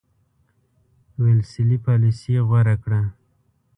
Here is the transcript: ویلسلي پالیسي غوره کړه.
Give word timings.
ویلسلي 1.21 1.77
پالیسي 1.85 2.33
غوره 2.47 2.75
کړه. 2.83 3.01